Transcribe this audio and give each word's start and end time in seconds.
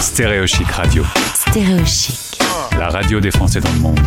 Stéréochic 0.00 0.66
Radio. 0.68 1.04
Stéréochic. 1.34 2.38
La 2.78 2.88
radio 2.88 3.18
des 3.20 3.30
Français 3.30 3.60
dans 3.60 3.72
le 3.72 3.78
monde. 3.78 3.98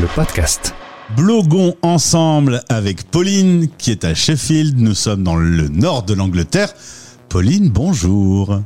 Le 0.00 0.06
podcast. 0.06 0.74
Bloguons 1.16 1.74
ensemble 1.82 2.62
avec 2.68 3.10
Pauline 3.10 3.68
qui 3.76 3.90
est 3.90 4.04
à 4.04 4.14
Sheffield. 4.14 4.78
Nous 4.78 4.94
sommes 4.94 5.22
dans 5.22 5.36
le 5.36 5.68
nord 5.68 6.04
de 6.04 6.14
l'Angleterre. 6.14 6.72
Pauline, 7.28 7.70
bonjour. 7.70 8.60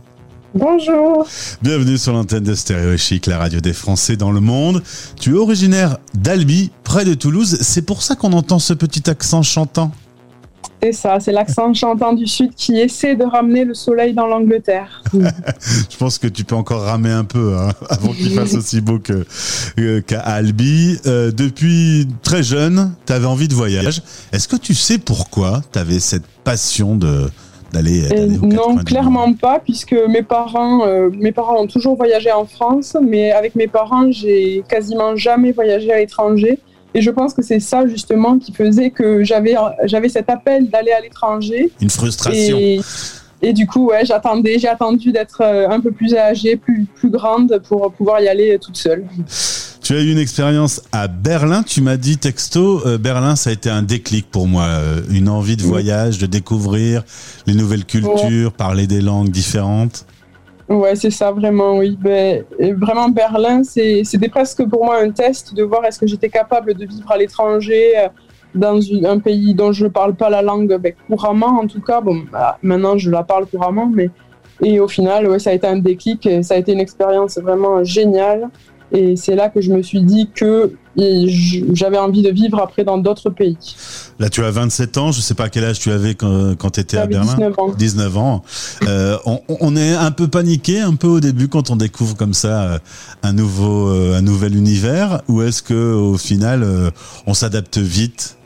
Bonjour. 0.54 1.26
Bienvenue 1.62 1.96
sur 1.96 2.12
l'antenne 2.12 2.44
de 2.44 2.54
Stéréo 2.54 2.96
Chic, 2.96 3.26
la 3.26 3.38
radio 3.38 3.60
des 3.60 3.72
Français 3.72 4.16
dans 4.16 4.32
le 4.32 4.40
monde. 4.40 4.82
Tu 5.18 5.34
es 5.34 5.38
originaire 5.38 5.98
d'Albi, 6.14 6.70
près 6.84 7.04
de 7.04 7.14
Toulouse. 7.14 7.58
C'est 7.60 7.82
pour 7.82 8.02
ça 8.02 8.16
qu'on 8.16 8.32
entend 8.32 8.58
ce 8.58 8.74
petit 8.74 9.08
accent 9.08 9.42
chantant. 9.42 9.92
C'est 10.82 10.92
ça, 10.92 11.20
c'est 11.20 11.32
l'accent 11.32 11.74
chantant 11.74 12.12
du 12.14 12.26
Sud 12.26 12.54
qui 12.54 12.78
essaie 12.78 13.14
de 13.14 13.24
ramener 13.24 13.64
le 13.64 13.74
soleil 13.74 14.14
dans 14.14 14.26
l'Angleterre. 14.26 15.02
Je 15.12 15.96
pense 15.98 16.18
que 16.18 16.26
tu 16.26 16.44
peux 16.44 16.54
encore 16.54 16.82
ramer 16.82 17.10
un 17.10 17.24
peu 17.24 17.54
hein, 17.56 17.70
avant 17.90 18.12
qu'il 18.12 18.32
fasse 18.32 18.54
aussi 18.54 18.80
beau 18.80 18.98
euh, 19.10 20.00
qu'à 20.00 20.20
Albi. 20.20 20.98
Euh, 21.06 21.32
depuis 21.32 22.08
très 22.22 22.42
jeune, 22.42 22.94
tu 23.06 23.12
avais 23.12 23.26
envie 23.26 23.48
de 23.48 23.54
voyage. 23.54 24.02
Est-ce 24.32 24.48
que 24.48 24.56
tu 24.56 24.74
sais 24.74 24.98
pourquoi 24.98 25.60
tu 25.72 25.78
avais 25.78 26.00
cette 26.00 26.26
passion 26.44 26.96
de, 26.96 27.30
d'aller, 27.72 28.08
quatre 28.08 28.42
non, 28.42 28.76
clairement 28.78 29.32
pas, 29.34 29.58
puisque 29.58 29.94
mes 30.08 30.22
parents, 30.22 30.86
euh, 30.86 31.10
mes 31.12 31.32
parents 31.32 31.60
ont 31.60 31.66
toujours 31.66 31.96
voyagé 31.96 32.32
en 32.32 32.46
France, 32.46 32.96
mais 33.02 33.32
avec 33.32 33.54
mes 33.54 33.66
parents, 33.66 34.10
j'ai 34.10 34.64
quasiment 34.68 35.16
jamais 35.16 35.52
voyagé 35.52 35.92
à 35.92 35.98
l'étranger. 35.98 36.58
Et 36.94 37.02
je 37.02 37.10
pense 37.10 37.34
que 37.34 37.42
c'est 37.42 37.60
ça 37.60 37.86
justement 37.86 38.38
qui 38.38 38.52
faisait 38.52 38.90
que 38.90 39.22
j'avais, 39.22 39.54
j'avais 39.84 40.08
cet 40.08 40.28
appel 40.28 40.68
d'aller 40.68 40.92
à 40.92 41.00
l'étranger. 41.00 41.70
Une 41.80 41.90
frustration. 41.90 42.58
Et, 42.58 42.80
et 43.42 43.52
du 43.52 43.66
coup, 43.66 43.86
ouais, 43.86 44.04
j'attendais, 44.04 44.58
j'ai 44.58 44.68
attendu 44.68 45.12
d'être 45.12 45.40
euh, 45.42 45.68
un 45.68 45.80
peu 45.80 45.92
plus 45.92 46.14
âgée, 46.14 46.56
plus, 46.56 46.86
plus 46.94 47.10
grande 47.10 47.60
pour 47.68 47.92
pouvoir 47.92 48.20
y 48.20 48.28
aller 48.28 48.58
toute 48.58 48.76
seule. 48.76 49.04
Tu 49.82 49.96
as 49.96 50.02
eu 50.02 50.12
une 50.12 50.18
expérience 50.18 50.82
à 50.92 51.08
Berlin. 51.08 51.62
Tu 51.62 51.80
m'as 51.80 51.96
dit 51.96 52.18
texto, 52.18 52.86
euh, 52.86 52.98
Berlin, 52.98 53.34
ça 53.34 53.50
a 53.50 53.52
été 53.52 53.70
un 53.70 53.82
déclic 53.82 54.30
pour 54.30 54.46
moi, 54.46 54.64
euh, 54.64 55.00
une 55.10 55.28
envie 55.28 55.56
de 55.56 55.62
voyage, 55.62 56.18
de 56.18 56.26
découvrir 56.26 57.02
les 57.46 57.54
nouvelles 57.54 57.84
cultures, 57.84 58.52
parler 58.52 58.86
des 58.86 59.00
langues 59.00 59.30
différentes. 59.30 60.06
Ouais, 60.70 60.94
c'est 60.94 61.10
ça, 61.10 61.32
vraiment, 61.32 61.78
oui. 61.78 61.98
Ben, 62.00 62.44
et 62.56 62.72
vraiment, 62.72 63.08
Berlin, 63.08 63.64
c'était 63.64 64.28
presque 64.28 64.64
pour 64.68 64.84
moi 64.84 64.98
un 65.02 65.10
test 65.10 65.52
de 65.52 65.64
voir 65.64 65.84
est-ce 65.84 65.98
que 65.98 66.06
j'étais 66.06 66.28
capable 66.28 66.74
de 66.74 66.86
vivre 66.86 67.10
à 67.10 67.18
l'étranger, 67.18 67.98
euh, 67.98 68.08
dans 68.54 68.78
un 69.04 69.18
pays 69.18 69.52
dont 69.52 69.72
je 69.72 69.84
ne 69.86 69.90
parle 69.90 70.14
pas 70.14 70.30
la 70.30 70.42
langue 70.42 70.76
ben, 70.76 70.92
couramment, 71.08 71.58
en 71.60 71.66
tout 71.66 71.80
cas. 71.80 72.00
Bon, 72.00 72.18
bah, 72.30 72.56
maintenant, 72.62 72.96
je 72.96 73.10
la 73.10 73.24
parle 73.24 73.46
couramment, 73.46 73.90
mais. 73.92 74.10
Et 74.62 74.78
au 74.78 74.86
final, 74.86 75.26
ouais, 75.26 75.40
ça 75.40 75.50
a 75.50 75.54
été 75.54 75.66
un 75.66 75.78
déclic, 75.78 76.24
et 76.26 76.42
ça 76.44 76.54
a 76.54 76.58
été 76.58 76.72
une 76.72 76.80
expérience 76.80 77.36
vraiment 77.38 77.82
géniale. 77.82 78.48
Et 78.92 79.16
c'est 79.16 79.36
là 79.36 79.48
que 79.48 79.60
je 79.60 79.72
me 79.72 79.82
suis 79.82 80.02
dit 80.02 80.28
que 80.34 80.74
j'avais 81.72 81.98
envie 81.98 82.22
de 82.22 82.30
vivre 82.30 82.60
après 82.60 82.84
dans 82.84 82.98
d'autres 82.98 83.30
pays. 83.30 83.56
Là, 84.18 84.28
tu 84.28 84.42
as 84.42 84.50
27 84.50 84.98
ans. 84.98 85.12
Je 85.12 85.20
sais 85.20 85.34
pas 85.34 85.48
quel 85.48 85.64
âge 85.64 85.78
tu 85.78 85.90
avais 85.92 86.14
quand, 86.14 86.56
quand 86.58 86.70
tu 86.70 86.80
étais 86.80 86.98
à 86.98 87.06
Berlin. 87.06 87.34
19 87.34 87.58
ans. 87.58 87.68
19 87.70 88.18
ans. 88.18 88.42
Euh, 88.86 89.16
on, 89.24 89.40
on 89.48 89.76
est 89.76 89.94
un 89.94 90.10
peu 90.10 90.28
paniqué, 90.28 90.80
un 90.80 90.94
peu 90.94 91.06
au 91.06 91.20
début 91.20 91.48
quand 91.48 91.70
on 91.70 91.76
découvre 91.76 92.16
comme 92.16 92.34
ça 92.34 92.62
euh, 92.62 92.78
un 93.22 93.32
nouveau, 93.32 93.88
euh, 93.88 94.18
un 94.18 94.22
nouvel 94.22 94.56
univers. 94.56 95.22
Ou 95.28 95.42
est-ce 95.42 95.62
que 95.62 95.94
au 95.94 96.16
final, 96.16 96.66
on 97.26 97.34
s'adapte 97.34 97.78
vite? 97.78 98.36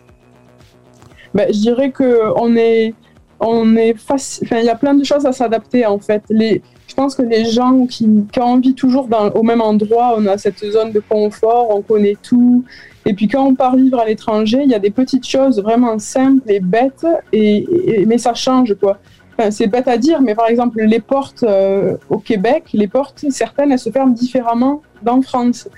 Ben, 1.34 1.48
je 1.53 1.58
dirais 1.58 1.91
que 1.91 2.33
on 2.36 2.55
est, 2.56 2.95
on 3.41 3.77
est 3.77 3.97
Enfin, 4.08 4.58
il 4.58 4.67
y 4.67 4.70
a 4.70 4.77
plein 4.77 4.95
de 4.95 5.05
choses 5.05 5.27
à 5.27 5.33
s'adapter 5.33 5.86
en 5.86 5.98
fait. 5.98 6.23
Les, 6.29 6.62
je 6.95 7.03
pense 7.03 7.17
que 7.17 7.23
les 7.23 7.47
gens 7.47 7.87
qui, 7.87 8.09
qui 8.31 8.39
ont 8.39 8.45
envie 8.45 8.73
toujours 8.73 9.09
au 9.34 9.42
même 9.42 9.61
endroit, 9.61 10.14
on 10.17 10.27
a 10.27 10.39
cette 10.39 10.64
zone 10.64 10.92
de 10.92 11.01
confort, 11.01 11.75
on 11.75 11.83
connaît 11.83 12.17
tout. 12.23 12.64
Et 13.05 13.14
puis 13.14 13.27
quand 13.27 13.45
on 13.45 13.56
part 13.56 13.75
vivre 13.75 13.98
à 13.98 14.05
l'étranger, 14.05 14.61
il 14.63 14.70
y 14.70 14.77
a 14.77 14.79
des 14.79 14.92
petites 14.92 15.27
choses 15.27 15.61
vraiment 15.61 15.98
simples 15.98 16.48
et 16.48 16.61
bêtes, 16.61 17.05
et, 17.33 18.05
mais 18.07 18.17
ça 18.17 18.33
change 18.35 18.77
quoi. 18.77 18.98
C'est 19.51 19.67
bête 19.67 19.89
à 19.89 19.98
dire, 19.98 20.23
mais 20.23 20.36
par 20.36 20.46
exemple 20.46 20.80
les 20.83 21.01
portes 21.01 21.42
euh, 21.42 21.96
au 22.08 22.19
Québec, 22.19 22.67
les 22.73 22.86
portes 22.86 23.24
certaines 23.30 23.73
elles 23.73 23.80
se 23.80 23.90
ferment 23.90 24.13
différemment 24.13 24.80
d'en 25.02 25.20
France. 25.20 25.69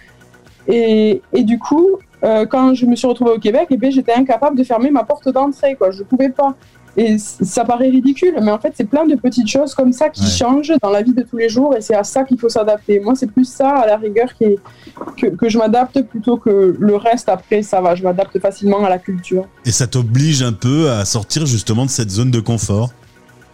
Et, 0.69 1.23
du 1.33 1.59
coup, 1.59 1.93
euh, 2.25 2.45
quand 2.45 2.75
je 2.75 2.85
me 2.85 2.95
suis 2.95 3.07
retrouvée 3.07 3.31
au 3.31 3.39
Québec, 3.39 3.69
eh 3.71 3.79
bien, 3.79 3.89
j'étais 3.89 4.13
incapable 4.13 4.59
de 4.59 4.65
fermer 4.65 4.91
ma 4.91 5.05
porte 5.05 5.31
d'entrée. 5.31 5.77
Quoi. 5.77 5.93
Je 5.93 6.03
pouvais 6.03 6.29
pas. 6.29 6.57
Et 6.99 7.19
ça 7.19 7.65
paraît 7.65 7.91
ridicule, 7.91 8.35
mais 8.43 8.51
en 8.51 8.59
fait, 8.59 8.73
c'est 8.77 8.89
plein 8.89 9.05
de 9.07 9.15
petites 9.17 9.49
choses 9.49 9.75
comme 9.75 9.93
ça 9.93 10.09
qui 10.09 10.23
Ouais. 10.23 10.31
changent 10.31 10.73
dans 10.83 10.91
la 10.91 11.03
vie 11.03 11.13
de 11.13 11.23
tous 11.23 11.37
les 11.37 11.49
jours 11.49 11.75
et 11.77 11.81
c'est 11.83 11.95
à 11.95 12.05
ça 12.05 12.25
qu'il 12.25 12.39
faut 12.39 12.49
s'adapter. 12.49 13.01
Moi, 13.01 13.15
c'est 13.15 13.31
plus 13.31 13.45
ça, 13.45 13.69
à 13.71 13.87
la 13.87 13.97
rigueur, 13.99 14.33
qui 14.35 14.45
est- 14.45 14.59
que, 15.19 15.27
que 15.27 15.49
je 15.49 15.59
m'adapte 15.59 16.01
plutôt 16.03 16.37
que 16.39 16.75
le 16.79 16.97
reste. 16.97 17.29
Après, 17.29 17.63
ça 17.63 17.81
va, 17.81 17.95
je 17.95 18.03
m'adapte 18.03 18.39
facilement 18.39 18.85
à 18.85 18.89
la 18.89 18.99
culture. 18.99 19.47
Et 19.67 19.73
ça 19.73 19.87
t'oblige 19.87 20.43
un 20.43 20.53
peu 20.55 20.91
à 20.91 21.05
sortir 21.05 21.45
justement 21.47 21.85
de 21.85 21.91
cette 21.91 22.11
zone 22.11 22.31
de 22.31 22.41
confort? 22.41 22.93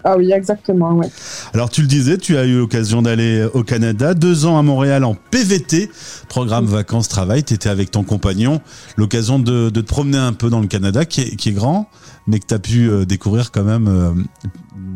Ah 0.04 0.16
oui, 0.16 0.32
exactement, 0.32 0.92
ouais. 0.94 1.08
Alors 1.54 1.70
tu 1.70 1.80
le 1.82 1.86
disais, 1.86 2.18
tu 2.18 2.36
as 2.36 2.44
eu 2.44 2.58
l'occasion 2.58 3.02
d'aller 3.02 3.46
au 3.54 3.62
Canada, 3.62 4.14
deux 4.14 4.46
ans 4.46 4.58
à 4.58 4.62
Montréal 4.62 5.04
en 5.04 5.14
PVT, 5.14 5.90
programme 6.28 6.66
vacances-travail, 6.66 7.44
tu 7.44 7.54
étais 7.54 7.68
avec 7.68 7.90
ton 7.90 8.02
compagnon, 8.02 8.60
l'occasion 8.96 9.38
de, 9.38 9.70
de 9.70 9.80
te 9.80 9.86
promener 9.86 10.18
un 10.18 10.32
peu 10.32 10.50
dans 10.50 10.60
le 10.60 10.66
Canada, 10.66 11.04
qui 11.04 11.20
est, 11.20 11.36
qui 11.36 11.50
est 11.50 11.52
grand, 11.52 11.86
mais 12.26 12.38
que 12.40 12.46
tu 12.46 12.54
as 12.54 12.58
pu 12.58 12.88
euh, 12.90 13.04
découvrir 13.04 13.52
quand 13.52 13.64
même 13.64 13.86
euh, 13.88 14.10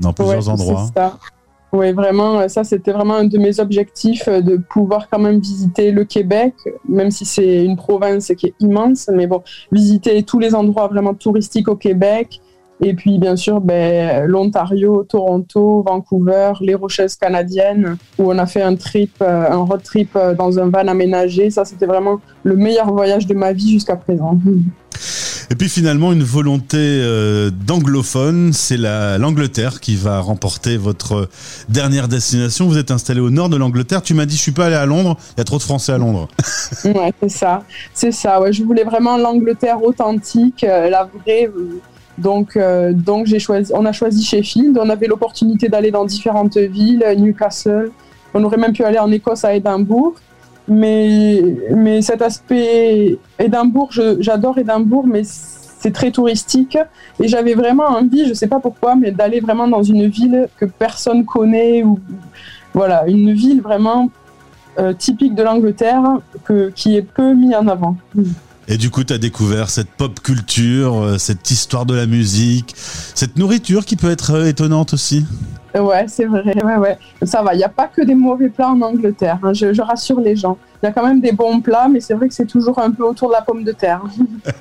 dans 0.00 0.12
plusieurs 0.12 0.38
Ouais, 0.46 0.48
endroits. 0.52 0.90
ça. 0.96 1.18
Oui, 1.72 1.92
vraiment, 1.92 2.40
euh, 2.40 2.48
ça 2.48 2.64
c'était 2.64 2.92
vraiment 2.92 3.16
un 3.16 3.24
de 3.24 3.38
mes 3.38 3.60
objectifs 3.60 4.28
de 4.28 4.56
pouvoir 4.56 5.08
quand 5.10 5.18
même 5.18 5.40
visiter 5.40 5.90
le 5.90 6.04
Québec, 6.04 6.54
même 6.88 7.10
si 7.10 7.24
c'est 7.24 7.64
une 7.64 7.76
province 7.76 8.32
qui 8.36 8.46
est 8.46 8.54
immense, 8.60 9.08
mais 9.12 9.26
bon, 9.26 9.42
visiter 9.72 10.22
tous 10.22 10.38
les 10.38 10.54
endroits 10.54 10.88
vraiment 10.88 11.14
touristiques 11.14 11.68
au 11.68 11.76
Québec. 11.76 12.40
Et 12.82 12.92
puis 12.92 13.18
bien 13.18 13.36
sûr, 13.36 13.60
ben, 13.62 14.26
l'Ontario, 14.26 15.02
Toronto, 15.08 15.82
Vancouver, 15.86 16.52
les 16.60 16.74
Rocheuses 16.74 17.16
canadiennes, 17.16 17.96
où 18.18 18.30
on 18.30 18.36
a 18.38 18.44
fait 18.46 18.60
un 18.62 18.76
trip, 18.76 19.12
euh, 19.22 19.50
un 19.50 19.56
road 19.56 19.82
trip 19.82 20.10
euh, 20.14 20.34
dans 20.34 20.58
un 20.58 20.68
van 20.68 20.86
aménagé. 20.86 21.48
Ça, 21.50 21.64
c'était 21.64 21.86
vraiment 21.86 22.20
le 22.42 22.54
meilleur 22.54 22.92
voyage 22.92 23.26
de 23.26 23.32
ma 23.34 23.52
vie 23.54 23.70
jusqu'à 23.72 23.96
présent. 23.96 24.38
Et 25.50 25.54
puis 25.54 25.68
finalement, 25.68 26.12
une 26.12 26.24
volonté 26.24 26.76
euh, 26.78 27.50
d'anglophone, 27.50 28.52
c'est 28.52 28.76
la- 28.76 29.16
l'Angleterre 29.16 29.80
qui 29.80 29.94
va 29.96 30.18
remporter 30.20 30.76
votre 30.76 31.28
dernière 31.68 32.08
destination. 32.08 32.66
Vous 32.66 32.78
êtes 32.78 32.90
installé 32.90 33.20
au 33.20 33.30
nord 33.30 33.48
de 33.48 33.56
l'Angleterre. 33.56 34.02
Tu 34.02 34.12
m'as 34.12 34.26
dit, 34.26 34.36
je 34.36 34.42
suis 34.42 34.52
pas 34.52 34.66
allé 34.66 34.74
à 34.74 34.84
Londres, 34.86 35.16
il 35.36 35.38
y 35.38 35.40
a 35.40 35.44
trop 35.44 35.58
de 35.58 35.62
Français 35.62 35.92
à 35.92 35.98
Londres. 35.98 36.28
Ouais, 36.84 37.12
c'est 37.22 37.28
ça. 37.30 37.62
C'est 37.94 38.12
ça. 38.12 38.40
Ouais. 38.40 38.52
Je 38.52 38.62
voulais 38.64 38.84
vraiment 38.84 39.16
l'Angleterre 39.16 39.82
authentique, 39.82 40.62
euh, 40.64 40.90
la 40.90 41.04
vraie. 41.04 41.48
Donc, 42.18 42.56
euh, 42.56 42.92
donc 42.92 43.26
j'ai 43.26 43.38
choisi. 43.38 43.72
On 43.74 43.84
a 43.84 43.92
choisi 43.92 44.24
Sheffield. 44.24 44.78
On 44.78 44.88
avait 44.88 45.06
l'opportunité 45.06 45.68
d'aller 45.68 45.90
dans 45.90 46.04
différentes 46.04 46.56
villes, 46.56 47.04
Newcastle. 47.18 47.90
On 48.34 48.42
aurait 48.44 48.56
même 48.56 48.72
pu 48.72 48.84
aller 48.84 48.98
en 48.98 49.10
Écosse 49.10 49.44
à 49.44 49.54
Édimbourg. 49.54 50.14
Mais, 50.68 51.42
mais 51.74 52.02
cet 52.02 52.22
aspect 52.22 53.18
Édimbourg, 53.38 53.90
j'adore 54.18 54.58
Édimbourg, 54.58 55.06
mais 55.06 55.22
c'est 55.24 55.92
très 55.92 56.10
touristique. 56.10 56.76
Et 57.20 57.28
j'avais 57.28 57.54
vraiment 57.54 57.84
envie, 57.84 58.26
je 58.26 58.34
sais 58.34 58.48
pas 58.48 58.58
pourquoi, 58.58 58.96
mais 58.96 59.12
d'aller 59.12 59.40
vraiment 59.40 59.68
dans 59.68 59.82
une 59.82 60.08
ville 60.08 60.48
que 60.58 60.64
personne 60.64 61.24
connaît 61.24 61.84
ou 61.84 62.00
voilà, 62.74 63.06
une 63.06 63.32
ville 63.32 63.62
vraiment 63.62 64.10
euh, 64.78 64.92
typique 64.92 65.34
de 65.34 65.42
l'Angleterre 65.42 66.02
qui 66.74 66.96
est 66.96 67.02
peu 67.02 67.32
mis 67.32 67.54
en 67.54 67.68
avant. 67.68 67.96
Et 68.68 68.76
du 68.78 68.90
coup, 68.90 69.04
tu 69.04 69.12
as 69.12 69.18
découvert 69.18 69.70
cette 69.70 69.90
pop 69.90 70.18
culture, 70.20 71.00
euh, 71.02 71.18
cette 71.18 71.50
histoire 71.50 71.86
de 71.86 71.94
la 71.94 72.06
musique, 72.06 72.74
cette 72.76 73.36
nourriture 73.36 73.84
qui 73.84 73.96
peut 73.96 74.10
être 74.10 74.32
euh, 74.32 74.46
étonnante 74.46 74.92
aussi. 74.92 75.24
Ouais, 75.78 76.06
c'est 76.08 76.24
vrai. 76.24 76.42
Ouais, 76.64 76.76
ouais. 76.76 76.98
Ça 77.22 77.42
va. 77.42 77.54
Il 77.54 77.58
n'y 77.58 77.64
a 77.64 77.68
pas 77.68 77.86
que 77.86 78.02
des 78.02 78.14
mauvais 78.14 78.48
plats 78.48 78.70
en 78.70 78.80
Angleterre. 78.80 79.38
hein, 79.42 79.52
je, 79.52 79.72
je 79.72 79.82
rassure 79.82 80.20
les 80.20 80.34
gens. 80.34 80.58
Il 80.82 80.86
y 80.86 80.88
a 80.88 80.92
quand 80.92 81.06
même 81.06 81.20
des 81.20 81.32
bons 81.32 81.60
plats, 81.60 81.88
mais 81.88 82.00
c'est 82.00 82.14
vrai 82.14 82.28
que 82.28 82.34
c'est 82.34 82.46
toujours 82.46 82.78
un 82.78 82.90
peu 82.90 83.04
autour 83.04 83.28
de 83.28 83.34
la 83.34 83.42
pomme 83.42 83.64
de 83.64 83.72
terre. 83.72 84.02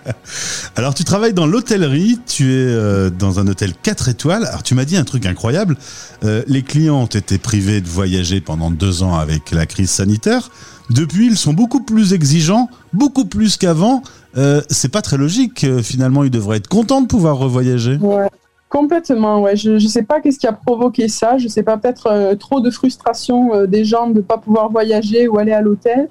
Alors, 0.76 0.94
tu 0.94 1.04
travailles 1.04 1.34
dans 1.34 1.46
l'hôtellerie, 1.46 2.20
tu 2.26 2.52
es 2.52 2.68
euh, 2.68 3.10
dans 3.10 3.40
un 3.40 3.48
hôtel 3.48 3.74
4 3.82 4.10
étoiles. 4.10 4.46
Alors, 4.46 4.64
tu 4.64 4.76
m'as 4.76 4.86
dit 4.86 4.98
un 4.98 5.04
truc 5.04 5.26
incroyable. 5.26 5.78
Euh, 6.24 6.44
les 6.48 6.64
clients 6.64 7.02
ont 7.02 7.06
été 7.06 7.38
privés 7.38 7.82
de 7.82 7.88
voyager 7.88 8.42
pendant 8.42 8.72
deux 8.72 9.04
ans 9.04 9.16
avec 9.16 9.52
la 9.52 9.66
crise 9.66 9.90
sanitaire. 9.90 10.50
Depuis, 10.90 11.28
ils 11.28 11.38
sont 11.38 11.54
beaucoup 11.54 11.82
plus 11.82 12.14
exigeants, 12.14 12.70
beaucoup 12.94 13.26
plus 13.26 13.58
qu'avant. 13.58 14.04
Euh, 14.38 14.62
c'est 14.70 14.90
pas 14.92 15.02
très 15.02 15.18
logique. 15.18 15.64
Euh, 15.64 15.82
Finalement, 15.82 16.24
ils 16.24 16.32
devraient 16.32 16.58
être 16.58 16.68
contents 16.68 17.02
de 17.02 17.08
pouvoir 17.08 17.38
revoyager. 17.38 17.98
Ouais. 17.98 18.30
Complètement, 18.70 19.42
ouais. 19.42 19.56
Je 19.56 19.72
ne 19.72 19.80
sais 19.80 20.04
pas 20.04 20.20
qu'est-ce 20.20 20.40
qui 20.40 20.48
a 20.48 20.54
provoqué 20.54 21.08
ça. 21.08 21.38
Je 21.38 21.48
sais 21.48 21.64
pas, 21.64 21.78
peut-être 21.78 22.08
euh, 22.08 22.36
trop 22.36 22.62
de 22.62 22.72
frustration 22.72 23.54
euh, 23.54 23.68
des 23.68 23.86
gens 23.86 24.08
de 24.10 24.16
ne 24.16 24.22
pas 24.22 24.38
pouvoir 24.38 24.70
voyager 24.70 25.28
ou 25.28 25.38
aller 25.38 25.52
à 25.52 25.62
l'hôtel. 25.62 26.10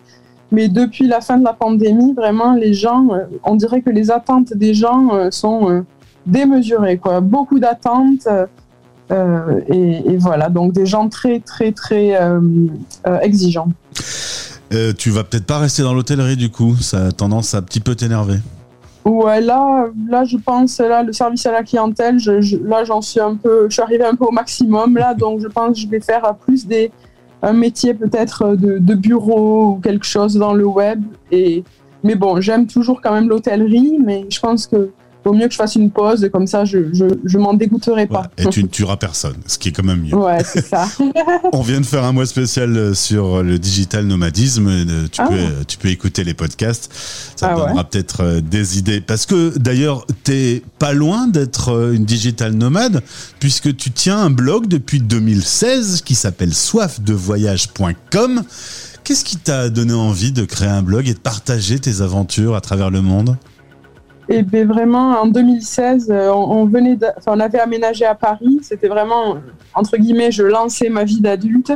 Mais 0.53 0.69
depuis 0.69 1.09
la 1.09 1.21
fin 1.21 1.37
de 1.37 1.45
la 1.45 1.53
pandémie, 1.53 2.15
vraiment, 2.15 2.55
les 2.55 2.73
gens, 2.73 3.09
euh, 3.13 3.25
on 3.43 3.57
dirait 3.57 3.83
que 3.83 3.91
les 3.91 4.11
attentes 4.11 4.55
des 4.55 4.73
gens 4.73 5.31
sont 5.31 5.85
démesurées. 6.27 7.01
Beaucoup 7.23 7.59
d'attentes. 7.59 8.29
et, 9.11 10.17
voilà, 10.19 10.49
donc 10.49 10.73
des 10.73 10.87
gens 10.87 11.09
très, 11.09 11.41
très, 11.41 11.73
très 11.73 12.17
exigeants. 13.23 13.69
Tu 14.99 15.11
vas 15.11 15.25
peut-être 15.25 15.47
pas 15.47 15.59
rester 15.59 15.83
dans 15.83 15.93
l'hôtellerie 15.93 16.37
du 16.37 16.51
coup, 16.51 16.77
ça 16.77 17.07
a 17.07 17.13
tendance 17.13 17.55
à 17.55 17.59
un 17.59 17.63
petit 17.63 17.81
peu 17.81 17.95
t'énerver. 17.97 18.39
Ouais, 19.05 19.41
là, 19.43 19.87
là, 20.09 20.25
je 20.25 20.39
pense, 20.39 20.79
là, 20.81 21.03
le 21.03 21.13
service 21.13 21.45
à 21.45 21.53
la 21.53 21.63
clientèle, 21.63 22.19
je, 22.19 22.41
je- 22.41 22.57
là, 22.57 22.85
j'en 22.85 23.03
suis 23.03 23.21
un 23.21 23.35
peu, 23.37 23.67
je 23.69 23.75
suis 23.75 23.83
arrivée 23.83 24.05
un 24.05 24.15
peu 24.15 24.25
au 24.25 24.31
maximum, 24.31 24.97
là, 24.97 25.13
donc 25.13 25.41
je 25.41 25.47
pense 25.49 25.75
que 25.75 25.79
je 25.81 25.89
vais 25.89 26.01
faire 26.01 26.35
plus 26.37 26.67
des, 26.67 26.91
un 27.43 27.53
métier 27.53 27.93
peut-être 27.93 28.57
de, 28.57 28.79
de 28.79 28.95
bureau 28.95 29.73
ou 29.73 29.81
quelque 29.81 30.07
chose 30.07 30.37
dans 30.37 30.55
le 30.55 30.65
web. 30.65 31.03
Et, 31.31 31.65
mais 32.03 32.15
bon, 32.15 32.41
j'aime 32.41 32.67
toujours 32.67 33.03
quand 33.03 33.13
même 33.13 33.29
l'hôtellerie, 33.29 33.99
mais 34.03 34.25
je 34.31 34.41
pense 34.41 34.67
que 34.67 34.91
vaut 35.25 35.33
mieux 35.33 35.47
que 35.47 35.53
je 35.53 35.57
fasse 35.59 35.75
une 35.77 35.91
pause, 35.91 36.23
et 36.25 36.31
comme 36.31 36.47
ça, 36.47 36.65
je, 36.65 36.93
je, 36.93 37.05
je 37.25 37.39
m'en 37.39 37.55
dégoûterai 37.55 38.07
pas. 38.07 38.31
Et 38.39 38.47
tu 38.47 38.63
ne 38.63 38.69
tueras 38.69 38.97
personne, 38.97 39.37
ce 39.47 39.59
qui 39.59 39.69
est 39.69 39.73
quand 39.73 39.85
même 39.85 40.03
mieux. 40.03 40.15
Ouais, 40.15 40.43
c'est 40.45 40.65
ça. 40.67 40.87
On 41.53 41.63
vient 41.63 41.81
de 41.81 41.87
faire 41.87 42.05
un 42.05 42.13
mois 42.13 42.27
spécial 42.27 42.77
euh, 42.77 42.95
sur 42.95 43.43
le 43.43 43.59
digital 43.59 44.07
nomadisme. 44.07 44.69
Euh, 44.69 45.07
Tu, 45.11 45.21
Ah. 45.21 45.27
peux, 45.29 45.35
euh, 45.35 45.65
tu 45.67 45.79
peux 45.79 45.89
écouter 45.89 46.25
les 46.25 46.35
podcasts. 46.35 46.91
Ça 47.37 47.49
Ah 47.51 47.55
te 47.55 47.61
donnera 47.61 47.85
peut-être 47.85 48.41
des 48.41 48.79
idées. 48.79 49.01
Parce 49.01 49.27
que 49.27 49.57
d'ailleurs, 49.59 50.07
t'es 50.25 50.63
pas 50.79 50.93
loin 50.93 51.27
d'être 51.29 51.93
une 51.95 52.05
digital 52.05 52.53
nomade, 52.55 53.03
puisque 53.41 53.75
tu 53.77 53.91
tiens 53.91 54.19
un 54.19 54.31
blog 54.31 54.67
depuis 54.69 55.01
2016 55.01 56.03
qui 56.03 56.15
s'appelle 56.15 56.53
soifdevoyage.com. 56.55 58.43
Qu'est-ce 59.05 59.25
qui 59.25 59.37
t'a 59.37 59.69
donné 59.69 59.93
envie 59.93 60.33
de 60.33 60.45
créer 60.45 60.69
un 60.69 60.83
blog 60.83 61.09
et 61.09 61.15
de 61.15 61.19
partager 61.19 61.79
tes 61.79 62.01
aventures 62.01 62.55
à 62.57 62.61
travers 62.61 62.91
le 62.91 63.03
monde? 63.03 63.37
Et 64.29 64.43
bien 64.43 64.65
vraiment, 64.65 65.21
en 65.21 65.27
2016, 65.27 66.09
euh, 66.11 66.31
on, 66.31 66.65
venait, 66.65 66.99
on 67.27 67.41
avait 67.41 67.61
aménagé 67.61 68.05
à 68.05 68.15
Paris. 68.15 68.61
C'était 68.63 68.89
vraiment 68.89 69.37
entre 69.75 69.97
guillemets, 69.97 70.31
je 70.31 70.43
lançais 70.43 70.89
ma 70.89 71.05
vie 71.05 71.21
d'adulte. 71.21 71.73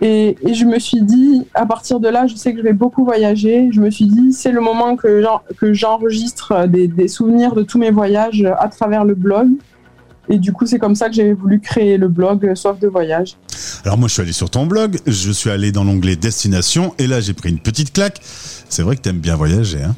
Et, 0.00 0.36
je 0.52 0.64
me 0.64 0.80
suis 0.80 1.02
dit, 1.02 1.46
à 1.54 1.64
partir 1.64 2.00
de 2.00 2.08
là, 2.08 2.26
je 2.26 2.34
sais 2.34 2.52
que 2.52 2.58
je 2.58 2.64
vais 2.64 2.72
beaucoup 2.72 3.04
voyager. 3.04 3.68
Je 3.72 3.80
me 3.80 3.90
suis 3.90 4.06
dit, 4.06 4.32
c'est 4.32 4.50
le 4.50 4.60
moment 4.60 4.96
que 4.96 5.22
que 5.58 5.72
j'enregistre 5.72 6.66
des, 6.66 6.88
des 6.88 7.08
souvenirs 7.08 7.54
de 7.54 7.62
tous 7.62 7.78
mes 7.78 7.90
voyages 7.90 8.44
à 8.58 8.68
travers 8.68 9.04
le 9.04 9.14
blog. 9.14 9.48
Et 10.28 10.38
du 10.38 10.52
coup, 10.52 10.66
c'est 10.66 10.78
comme 10.78 10.94
ça 10.94 11.08
que 11.08 11.14
j'ai 11.14 11.32
voulu 11.32 11.60
créer 11.60 11.98
le 11.98 12.08
blog 12.08 12.46
euh, 12.46 12.54
Soif 12.54 12.78
de 12.78 12.88
voyage. 12.88 13.36
Alors 13.84 13.98
moi, 13.98 14.08
je 14.08 14.14
suis 14.14 14.22
allé 14.22 14.32
sur 14.32 14.50
ton 14.50 14.66
blog, 14.66 14.98
je 15.06 15.32
suis 15.32 15.50
allé 15.50 15.72
dans 15.72 15.84
l'onglet 15.84 16.16
destination, 16.16 16.94
et 16.98 17.06
là, 17.06 17.20
j'ai 17.20 17.32
pris 17.32 17.50
une 17.50 17.58
petite 17.58 17.92
claque. 17.92 18.20
C'est 18.22 18.82
vrai 18.82 18.96
que 18.96 19.02
t'aimes 19.02 19.18
bien 19.18 19.36
voyager, 19.36 19.82
hein 19.82 19.94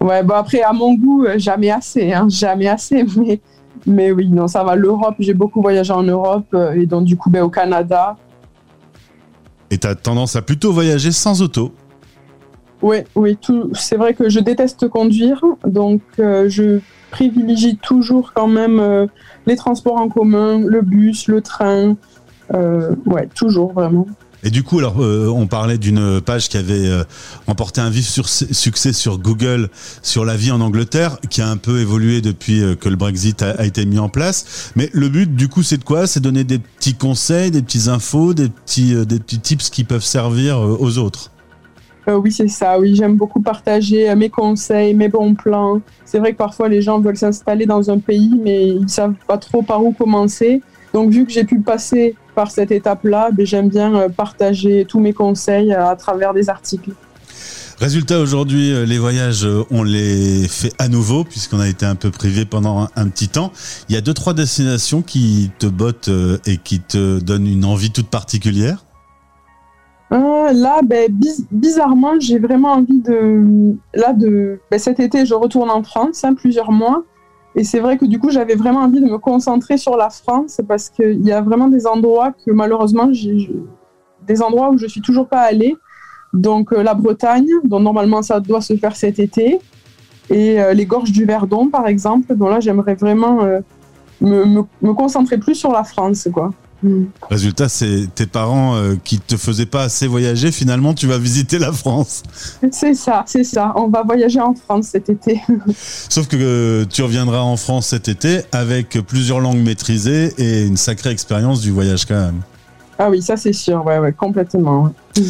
Ouais, 0.00 0.22
bon 0.22 0.34
après, 0.34 0.62
à 0.62 0.72
mon 0.72 0.94
goût, 0.94 1.24
euh, 1.24 1.38
jamais 1.38 1.70
assez, 1.70 2.12
hein, 2.12 2.26
jamais 2.28 2.68
assez. 2.68 3.04
Mais, 3.16 3.40
mais 3.86 4.10
oui, 4.10 4.28
non, 4.28 4.48
ça 4.48 4.64
va. 4.64 4.74
L'Europe, 4.74 5.16
j'ai 5.20 5.34
beaucoup 5.34 5.60
voyagé 5.60 5.92
en 5.92 6.02
Europe 6.02 6.46
euh, 6.54 6.72
et 6.72 6.86
donc 6.86 7.04
du 7.04 7.16
coup, 7.16 7.30
ben, 7.30 7.42
au 7.42 7.50
Canada. 7.50 8.16
Et 9.70 9.78
t'as 9.78 9.94
tendance 9.94 10.34
à 10.34 10.42
plutôt 10.42 10.72
voyager 10.72 11.12
sans 11.12 11.42
auto. 11.42 11.72
Oui, 12.82 12.98
oui, 13.14 13.36
tout. 13.36 13.70
C'est 13.74 13.96
vrai 13.96 14.14
que 14.14 14.28
je 14.28 14.40
déteste 14.40 14.88
conduire, 14.88 15.42
donc 15.66 16.02
euh, 16.18 16.48
je 16.48 16.80
privilégie 17.10 17.76
toujours 17.76 18.32
quand 18.34 18.48
même 18.48 18.78
euh, 18.80 19.06
les 19.46 19.56
transports 19.56 19.96
en 19.96 20.08
commun, 20.08 20.58
le 20.58 20.82
bus, 20.82 21.28
le 21.28 21.40
train. 21.40 21.96
Euh, 22.54 22.94
ouais, 23.06 23.28
toujours 23.34 23.72
vraiment. 23.72 24.06
Et 24.46 24.50
du 24.50 24.62
coup, 24.62 24.78
alors, 24.78 25.02
euh, 25.02 25.26
on 25.26 25.48
parlait 25.48 25.76
d'une 25.76 26.20
page 26.20 26.48
qui 26.48 26.56
avait 26.56 26.86
euh, 26.86 27.02
remporté 27.48 27.80
un 27.80 27.90
vif 27.90 28.06
succès 28.06 28.92
sur 28.92 29.18
Google 29.18 29.68
sur 30.02 30.24
la 30.24 30.36
vie 30.36 30.52
en 30.52 30.60
Angleterre, 30.60 31.18
qui 31.28 31.42
a 31.42 31.48
un 31.48 31.56
peu 31.56 31.80
évolué 31.80 32.20
depuis 32.20 32.62
euh, 32.62 32.76
que 32.76 32.88
le 32.88 32.94
Brexit 32.94 33.42
a, 33.42 33.66
été 33.66 33.84
mis 33.86 33.98
en 33.98 34.08
place. 34.08 34.70
Mais 34.76 34.88
le 34.92 35.08
but, 35.08 35.34
du 35.34 35.48
coup, 35.48 35.64
c'est 35.64 35.78
de 35.78 35.82
quoi? 35.82 36.06
C'est 36.06 36.20
donner 36.20 36.44
des 36.44 36.60
petits 36.60 36.94
conseils, 36.94 37.50
des 37.50 37.60
petits 37.60 37.88
infos, 37.88 38.34
des 38.34 38.48
petits, 38.48 38.94
euh, 38.94 39.04
des 39.04 39.18
petits 39.18 39.40
tips 39.40 39.68
qui 39.68 39.82
peuvent 39.82 40.04
servir 40.04 40.60
aux 40.60 40.96
autres? 40.98 41.32
Oui, 42.06 42.30
c'est 42.30 42.46
ça. 42.46 42.78
Oui, 42.78 42.94
j'aime 42.94 43.16
beaucoup 43.16 43.40
partager 43.40 44.14
mes 44.14 44.30
conseils, 44.30 44.94
mes 44.94 45.08
bons 45.08 45.34
plans. 45.34 45.80
C'est 46.04 46.20
vrai 46.20 46.30
que 46.30 46.38
parfois 46.38 46.68
les 46.68 46.82
gens 46.82 47.00
veulent 47.00 47.16
s'installer 47.16 47.66
dans 47.66 47.90
un 47.90 47.98
pays, 47.98 48.30
mais 48.40 48.68
ils 48.68 48.88
savent 48.88 49.16
pas 49.26 49.38
trop 49.38 49.62
par 49.62 49.84
où 49.84 49.90
commencer. 49.90 50.62
Donc, 50.94 51.10
vu 51.10 51.26
que 51.26 51.32
j'ai 51.32 51.42
pu 51.42 51.58
passer 51.58 52.14
par 52.36 52.52
cette 52.52 52.70
étape-là, 52.70 53.30
ben, 53.32 53.44
j'aime 53.44 53.68
bien 53.68 53.92
euh, 53.96 54.08
partager 54.08 54.84
tous 54.84 55.00
mes 55.00 55.12
conseils 55.12 55.72
euh, 55.72 55.88
à 55.88 55.96
travers 55.96 56.34
des 56.34 56.48
articles. 56.48 56.90
Résultat, 57.80 58.20
aujourd'hui, 58.20 58.72
euh, 58.72 58.84
les 58.84 58.98
voyages, 58.98 59.48
on 59.70 59.82
les 59.82 60.46
fait 60.46 60.72
à 60.78 60.88
nouveau, 60.88 61.24
puisqu'on 61.24 61.58
a 61.58 61.68
été 61.68 61.84
un 61.84 61.96
peu 61.96 62.10
privé 62.10 62.44
pendant 62.44 62.88
un, 62.94 63.08
petit 63.08 63.28
temps. 63.28 63.52
Il 63.88 63.94
y 63.94 63.98
a 63.98 64.00
deux, 64.00 64.14
trois 64.14 64.34
destinations 64.34 65.02
qui 65.02 65.50
te 65.58 65.66
bottent 65.66 66.10
et 66.46 66.58
qui 66.58 66.80
te 66.80 67.18
donnent 67.18 67.48
une 67.48 67.64
envie 67.64 67.90
toute 67.90 68.08
particulière? 68.08 68.84
Euh, 70.12 70.52
là, 70.52 70.80
ben, 70.84 71.10
biz- 71.10 71.46
bizarrement, 71.50 72.20
j'ai 72.20 72.38
vraiment 72.38 72.72
envie 72.72 73.00
de. 73.00 73.74
Là, 73.94 74.12
de. 74.12 74.60
ben, 74.70 74.78
cet 74.78 75.00
été, 75.00 75.26
je 75.26 75.34
retourne 75.34 75.70
en 75.70 75.82
France, 75.82 76.22
hein, 76.22 76.34
plusieurs 76.34 76.70
mois. 76.70 77.02
Et 77.56 77.64
c'est 77.64 77.80
vrai 77.80 77.96
que 77.96 78.04
du 78.04 78.18
coup, 78.18 78.30
j'avais 78.30 78.54
vraiment 78.54 78.80
envie 78.80 79.00
de 79.00 79.06
me 79.06 79.16
concentrer 79.16 79.78
sur 79.78 79.96
la 79.96 80.10
France 80.10 80.60
parce 80.68 80.90
qu'il 80.90 81.26
y 81.26 81.32
a 81.32 81.40
vraiment 81.40 81.68
des 81.68 81.86
endroits 81.86 82.32
que 82.32 82.50
malheureusement, 82.50 83.08
j'ai 83.12 83.50
des 84.26 84.42
endroits 84.42 84.70
où 84.70 84.76
je 84.76 84.86
suis 84.86 85.00
toujours 85.00 85.26
pas 85.26 85.40
allée. 85.40 85.74
Donc, 86.34 86.72
euh, 86.72 86.82
la 86.82 86.92
Bretagne, 86.92 87.48
dont 87.64 87.80
normalement 87.80 88.20
ça 88.20 88.40
doit 88.40 88.60
se 88.60 88.76
faire 88.76 88.94
cet 88.94 89.18
été. 89.18 89.58
Et 90.28 90.60
euh, 90.60 90.74
les 90.74 90.84
gorges 90.84 91.12
du 91.12 91.24
Verdon, 91.24 91.68
par 91.68 91.86
exemple. 91.86 92.36
Donc 92.36 92.50
là, 92.50 92.60
j'aimerais 92.60 92.94
vraiment 92.94 93.42
euh, 93.42 93.60
me, 94.20 94.44
me, 94.44 94.62
me 94.82 94.92
concentrer 94.92 95.38
plus 95.38 95.54
sur 95.54 95.72
la 95.72 95.84
France, 95.84 96.28
quoi. 96.32 96.50
Mm. 96.82 97.04
Résultat, 97.30 97.68
c'est 97.68 98.08
tes 98.14 98.26
parents 98.26 98.76
euh, 98.76 98.96
qui 99.02 99.18
te 99.18 99.36
faisaient 99.36 99.66
pas 99.66 99.82
assez 99.84 100.06
voyager. 100.06 100.52
Finalement, 100.52 100.94
tu 100.94 101.06
vas 101.06 101.18
visiter 101.18 101.58
la 101.58 101.72
France. 101.72 102.22
C'est 102.70 102.94
ça, 102.94 103.24
c'est 103.26 103.44
ça. 103.44 103.72
On 103.76 103.88
va 103.88 104.02
voyager 104.02 104.40
en 104.40 104.54
France 104.54 104.88
cet 104.88 105.08
été. 105.08 105.40
Sauf 106.08 106.28
que 106.28 106.36
euh, 106.38 106.84
tu 106.84 107.02
reviendras 107.02 107.40
en 107.40 107.56
France 107.56 107.88
cet 107.88 108.08
été 108.08 108.42
avec 108.52 108.98
plusieurs 109.06 109.40
langues 109.40 109.62
maîtrisées 109.62 110.34
et 110.38 110.66
une 110.66 110.76
sacrée 110.76 111.10
expérience 111.10 111.60
du 111.60 111.70
voyage 111.70 112.04
quand 112.04 112.20
même. 112.20 112.42
Ah 112.98 113.10
oui, 113.10 113.20
ça 113.20 113.36
c'est 113.36 113.52
sûr, 113.52 113.84
ouais, 113.84 113.98
ouais, 113.98 114.12
complètement. 114.12 114.84
ouais. 115.16 115.22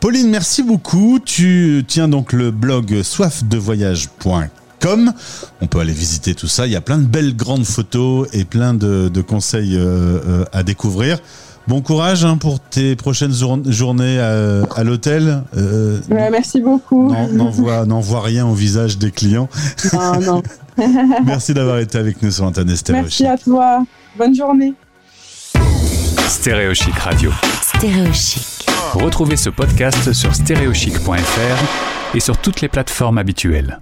Pauline, 0.00 0.28
merci 0.28 0.62
beaucoup. 0.62 1.18
Tu 1.24 1.84
tiens 1.86 2.08
donc 2.08 2.32
le 2.32 2.50
blog 2.50 3.02
soifdevoyage.com. 3.02 4.63
On 5.60 5.66
peut 5.66 5.78
aller 5.80 5.92
visiter 5.92 6.34
tout 6.34 6.46
ça. 6.48 6.66
Il 6.66 6.72
y 6.72 6.76
a 6.76 6.80
plein 6.80 6.98
de 6.98 7.06
belles 7.06 7.34
grandes 7.36 7.64
photos 7.64 8.28
et 8.32 8.44
plein 8.44 8.74
de, 8.74 9.08
de 9.08 9.20
conseils 9.22 9.76
euh, 9.76 10.18
euh, 10.26 10.44
à 10.52 10.62
découvrir. 10.62 11.18
Bon 11.66 11.80
courage 11.80 12.26
hein, 12.26 12.36
pour 12.36 12.60
tes 12.60 12.94
prochaines 12.94 13.32
jour- 13.32 13.58
journées 13.66 14.20
à, 14.20 14.64
à 14.76 14.84
l'hôtel. 14.84 15.42
Euh, 15.56 15.98
Ouais, 16.10 16.28
merci 16.30 16.60
beaucoup. 16.60 17.10
n'en- 17.10 17.28
N'envoie 17.28 17.86
n'envoie 17.86 18.20
rien 18.20 18.46
au 18.46 18.52
visage 18.52 18.98
des 18.98 19.10
clients. 19.10 19.48
Non, 19.94 20.20
non. 20.20 20.42
Merci 21.24 21.54
d'avoir 21.54 21.78
été 21.78 21.96
avec 21.98 22.20
nous 22.20 22.32
sur 22.32 22.44
Internet 22.44 22.76
Stéréo 22.76 23.02
Merci 23.04 23.16
Chic. 23.18 23.26
à 23.26 23.38
toi. 23.38 23.84
Bonne 24.18 24.34
journée. 24.34 24.74
Stéréo 26.28 26.74
Chic 26.74 26.94
Radio. 26.98 27.30
Stéréo 27.62 28.12
chic. 28.12 28.66
Retrouvez 28.94 29.36
ce 29.36 29.50
podcast 29.50 30.12
sur 30.12 30.34
stéréochic.fr 30.34 32.16
et 32.16 32.20
sur 32.20 32.36
toutes 32.38 32.60
les 32.60 32.68
plateformes 32.68 33.18
habituelles. 33.18 33.78